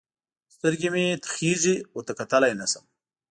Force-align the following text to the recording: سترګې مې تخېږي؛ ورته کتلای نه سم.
سترګې 0.55 0.89
مې 0.93 1.05
تخېږي؛ 1.23 1.75
ورته 1.95 2.13
کتلای 2.19 2.53
نه 2.61 2.65
سم. 2.71 2.83